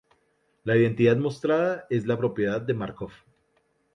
[0.63, 3.11] La identidad mostrada es la propiedad de Márkov.